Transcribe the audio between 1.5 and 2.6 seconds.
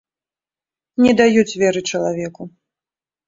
веры чалавеку.